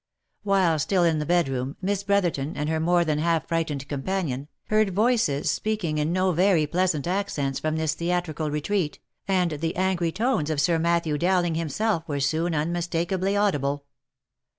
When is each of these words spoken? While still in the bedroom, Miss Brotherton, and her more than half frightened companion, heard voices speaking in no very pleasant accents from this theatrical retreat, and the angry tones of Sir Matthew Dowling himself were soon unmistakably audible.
While 0.41 0.79
still 0.79 1.03
in 1.03 1.19
the 1.19 1.27
bedroom, 1.27 1.75
Miss 1.79 2.01
Brotherton, 2.01 2.57
and 2.57 2.67
her 2.69 2.79
more 2.79 3.05
than 3.05 3.19
half 3.19 3.47
frightened 3.47 3.87
companion, 3.87 4.47
heard 4.71 4.95
voices 4.95 5.51
speaking 5.51 5.99
in 5.99 6.11
no 6.11 6.31
very 6.31 6.65
pleasant 6.65 7.05
accents 7.05 7.59
from 7.59 7.75
this 7.75 7.93
theatrical 7.93 8.49
retreat, 8.49 8.97
and 9.27 9.51
the 9.51 9.75
angry 9.75 10.11
tones 10.11 10.49
of 10.49 10.59
Sir 10.59 10.79
Matthew 10.79 11.19
Dowling 11.19 11.53
himself 11.53 12.01
were 12.07 12.19
soon 12.19 12.55
unmistakably 12.55 13.37
audible. 13.37 13.85